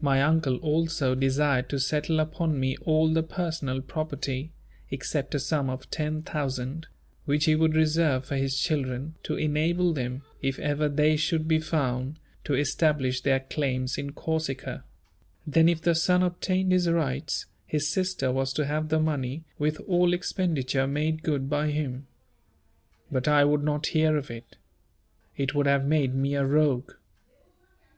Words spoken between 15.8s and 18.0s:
the son obtained his rights, his